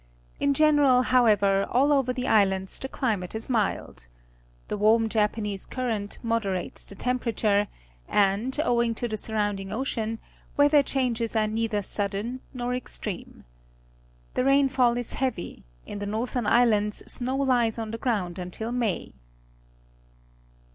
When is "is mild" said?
3.35-4.07